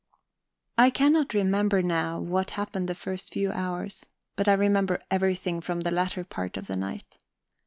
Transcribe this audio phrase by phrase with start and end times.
[0.79, 4.03] I cannot remember now what happened the first few hours,
[4.35, 7.19] but I remember everything from the latter part of the night.